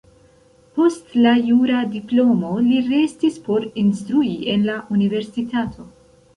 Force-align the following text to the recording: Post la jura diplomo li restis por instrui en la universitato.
Post 0.77 1.11
la 1.25 1.33
jura 1.49 1.83
diplomo 1.91 2.55
li 2.69 2.81
restis 2.89 3.39
por 3.51 3.69
instrui 3.85 4.35
en 4.57 4.69
la 4.73 4.83
universitato. 4.99 5.91